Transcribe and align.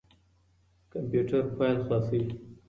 کمپيوټر 0.91 1.41
فايل 1.55 1.77
خلاصوي. 1.85 2.21